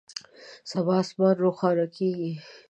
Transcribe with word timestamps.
سبا 0.71 0.95
اسمان 1.03 1.35
روښانه 1.43 1.85
کیږي 1.95 2.31